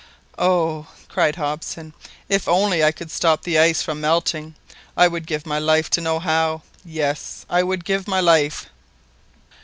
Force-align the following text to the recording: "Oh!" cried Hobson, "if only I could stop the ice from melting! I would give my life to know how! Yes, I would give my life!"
"Oh!" 0.39 0.87
cried 1.09 1.35
Hobson, 1.35 1.93
"if 2.27 2.47
only 2.47 2.83
I 2.83 2.91
could 2.91 3.11
stop 3.11 3.43
the 3.43 3.59
ice 3.59 3.83
from 3.83 4.01
melting! 4.01 4.55
I 4.97 5.07
would 5.07 5.27
give 5.27 5.45
my 5.45 5.59
life 5.59 5.91
to 5.91 6.01
know 6.01 6.17
how! 6.17 6.63
Yes, 6.83 7.45
I 7.51 7.61
would 7.61 7.85
give 7.85 8.07
my 8.07 8.19
life!" 8.19 8.65